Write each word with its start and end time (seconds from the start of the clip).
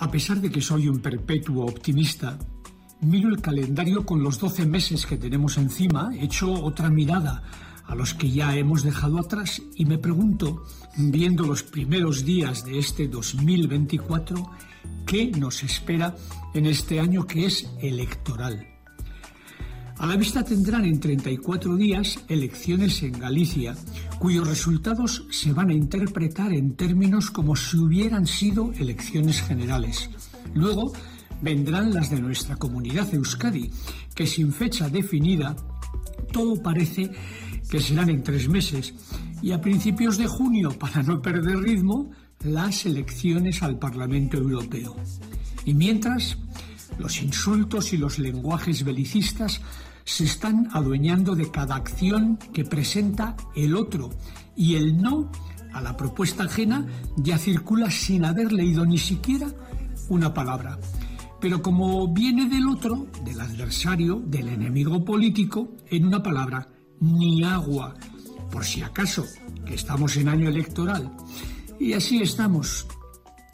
A 0.00 0.10
pesar 0.10 0.40
de 0.40 0.50
que 0.50 0.62
soy 0.62 0.88
un 0.88 1.00
perpetuo 1.00 1.66
optimista, 1.66 2.38
miro 3.02 3.28
el 3.28 3.42
calendario 3.42 4.06
con 4.06 4.22
los 4.22 4.38
12 4.38 4.64
meses 4.64 5.04
que 5.04 5.18
tenemos 5.18 5.58
encima, 5.58 6.10
echo 6.18 6.50
otra 6.50 6.88
mirada 6.88 7.42
a 7.86 7.94
los 7.94 8.14
que 8.14 8.30
ya 8.30 8.56
hemos 8.56 8.82
dejado 8.82 9.18
atrás 9.18 9.60
y 9.76 9.84
me 9.84 9.98
pregunto, 9.98 10.64
viendo 10.96 11.44
los 11.44 11.62
primeros 11.62 12.24
días 12.24 12.64
de 12.64 12.78
este 12.78 13.08
2024, 13.08 14.50
qué 15.04 15.30
nos 15.32 15.62
espera 15.64 16.16
en 16.54 16.64
este 16.64 16.98
año 16.98 17.26
que 17.26 17.44
es 17.44 17.70
electoral. 17.82 18.66
A 19.98 20.06
la 20.06 20.16
vista 20.16 20.42
tendrán 20.42 20.86
en 20.86 20.98
34 20.98 21.76
días 21.76 22.24
elecciones 22.26 23.02
en 23.02 23.18
Galicia, 23.18 23.76
cuyos 24.20 24.46
resultados 24.46 25.24
se 25.30 25.54
van 25.54 25.70
a 25.70 25.72
interpretar 25.72 26.52
en 26.52 26.76
términos 26.76 27.30
como 27.30 27.56
si 27.56 27.78
hubieran 27.78 28.26
sido 28.26 28.70
elecciones 28.74 29.40
generales. 29.40 30.10
Luego 30.52 30.92
vendrán 31.40 31.94
las 31.94 32.10
de 32.10 32.20
nuestra 32.20 32.56
comunidad 32.56 33.12
Euskadi, 33.14 33.70
que 34.14 34.26
sin 34.26 34.52
fecha 34.52 34.90
definida, 34.90 35.56
todo 36.32 36.62
parece 36.62 37.10
que 37.70 37.80
serán 37.80 38.10
en 38.10 38.22
tres 38.22 38.46
meses, 38.46 38.92
y 39.40 39.52
a 39.52 39.60
principios 39.62 40.18
de 40.18 40.26
junio, 40.26 40.78
para 40.78 41.02
no 41.02 41.22
perder 41.22 41.56
ritmo, 41.56 42.10
las 42.44 42.84
elecciones 42.84 43.62
al 43.62 43.78
Parlamento 43.78 44.36
Europeo. 44.36 44.96
Y 45.64 45.72
mientras, 45.72 46.36
los 46.98 47.22
insultos 47.22 47.94
y 47.94 47.96
los 47.96 48.18
lenguajes 48.18 48.84
belicistas 48.84 49.62
se 50.04 50.24
están 50.24 50.68
adueñando 50.72 51.34
de 51.34 51.50
cada 51.50 51.76
acción 51.76 52.38
que 52.52 52.64
presenta 52.64 53.36
el 53.54 53.76
otro 53.76 54.10
y 54.56 54.76
el 54.76 55.00
no 55.00 55.30
a 55.72 55.80
la 55.80 55.96
propuesta 55.96 56.44
ajena 56.44 56.86
ya 57.16 57.38
circula 57.38 57.90
sin 57.90 58.24
haber 58.24 58.52
leído 58.52 58.84
ni 58.84 58.98
siquiera 58.98 59.48
una 60.08 60.34
palabra. 60.34 60.78
Pero 61.40 61.62
como 61.62 62.12
viene 62.12 62.48
del 62.48 62.68
otro, 62.68 63.06
del 63.24 63.40
adversario, 63.40 64.20
del 64.26 64.48
enemigo 64.48 65.04
político, 65.04 65.76
en 65.88 66.06
una 66.06 66.22
palabra, 66.22 66.68
ni 67.00 67.42
agua, 67.44 67.94
por 68.50 68.64
si 68.64 68.82
acaso, 68.82 69.24
que 69.64 69.74
estamos 69.74 70.16
en 70.16 70.28
año 70.28 70.48
electoral. 70.48 71.10
Y 71.78 71.94
así 71.94 72.20
estamos, 72.20 72.86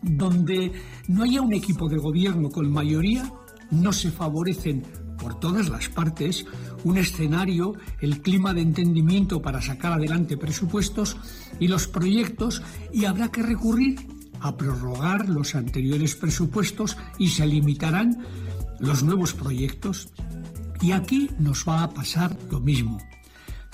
donde 0.00 0.72
no 1.08 1.24
haya 1.24 1.42
un 1.42 1.52
equipo 1.52 1.88
de 1.88 1.98
gobierno 1.98 2.48
con 2.48 2.70
mayoría, 2.72 3.30
no 3.70 3.92
se 3.92 4.10
favorecen 4.10 4.82
por 5.24 5.40
todas 5.40 5.70
las 5.70 5.88
partes 5.88 6.44
un 6.84 6.98
escenario, 6.98 7.72
el 8.00 8.20
clima 8.20 8.52
de 8.52 8.60
entendimiento 8.60 9.40
para 9.40 9.62
sacar 9.62 9.94
adelante 9.94 10.36
presupuestos 10.36 11.16
y 11.58 11.66
los 11.66 11.88
proyectos 11.88 12.60
y 12.92 13.06
habrá 13.06 13.30
que 13.30 13.42
recurrir 13.42 14.06
a 14.40 14.54
prorrogar 14.54 15.30
los 15.30 15.54
anteriores 15.54 16.14
presupuestos 16.14 16.98
y 17.18 17.28
se 17.28 17.46
limitarán 17.46 18.22
los 18.80 19.02
nuevos 19.02 19.32
proyectos. 19.32 20.10
Y 20.82 20.92
aquí 20.92 21.30
nos 21.38 21.66
va 21.66 21.84
a 21.84 21.90
pasar 21.94 22.36
lo 22.50 22.60
mismo. 22.60 22.98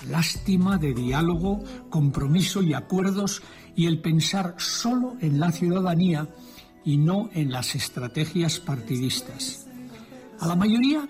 Lástima 0.08 0.78
de 0.78 0.94
diálogo, 0.94 1.64
compromiso 1.88 2.62
y 2.62 2.74
acuerdos 2.74 3.42
y 3.74 3.86
el 3.86 4.00
pensar 4.00 4.54
solo 4.58 5.16
en 5.20 5.40
la 5.40 5.50
ciudadanía 5.50 6.28
y 6.84 6.96
no 6.96 7.28
en 7.32 7.50
las 7.50 7.74
estrategias 7.74 8.60
partidistas. 8.60 9.66
A 10.38 10.46
la 10.46 10.54
mayoría 10.54 11.08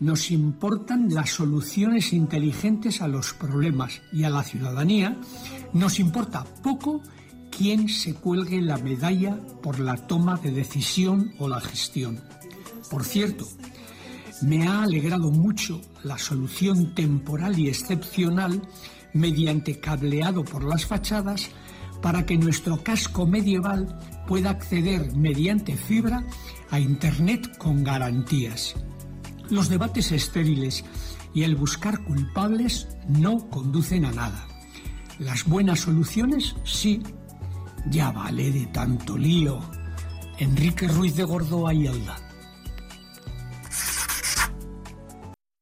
nos 0.00 0.30
importan 0.30 1.12
las 1.12 1.30
soluciones 1.30 2.12
inteligentes 2.12 3.02
a 3.02 3.08
los 3.08 3.34
problemas 3.34 4.00
y 4.12 4.24
a 4.24 4.30
la 4.30 4.44
ciudadanía 4.44 5.16
nos 5.72 5.98
importa 5.98 6.44
poco 6.62 7.02
quién 7.50 7.88
se 7.88 8.14
cuelgue 8.14 8.62
la 8.62 8.78
medalla 8.78 9.36
por 9.62 9.80
la 9.80 9.96
toma 9.96 10.36
de 10.36 10.52
decisión 10.52 11.32
o 11.38 11.48
la 11.48 11.60
gestión. 11.60 12.20
Por 12.90 13.04
cierto, 13.04 13.46
me 14.42 14.68
ha 14.68 14.82
alegrado 14.82 15.30
mucho 15.30 15.80
la 16.04 16.16
solución 16.16 16.94
temporal 16.94 17.58
y 17.58 17.68
excepcional 17.68 18.62
mediante 19.12 19.80
cableado 19.80 20.44
por 20.44 20.62
las 20.64 20.86
fachadas 20.86 21.50
para 22.00 22.24
que 22.24 22.38
nuestro 22.38 22.82
casco 22.82 23.26
medieval 23.26 23.98
pueda 24.28 24.50
acceder 24.50 25.16
mediante 25.16 25.76
fibra 25.76 26.24
a 26.70 26.78
Internet 26.78 27.56
con 27.58 27.82
garantías. 27.82 28.76
Los 29.50 29.68
debates 29.68 30.12
estériles 30.12 30.84
y 31.34 31.42
el 31.42 31.56
buscar 31.56 32.04
culpables 32.04 32.88
no 33.08 33.48
conducen 33.48 34.04
a 34.04 34.12
nada. 34.12 34.46
Las 35.18 35.44
buenas 35.44 35.80
soluciones 35.80 36.54
sí. 36.64 37.02
Ya 37.90 38.10
vale 38.10 38.50
de 38.52 38.66
tanto 38.66 39.16
lío. 39.16 39.60
Enrique 40.38 40.86
Ruiz 40.88 41.16
de 41.16 41.24
Gordoa 41.24 41.72
y 41.72 41.86
Alda. 41.86 42.27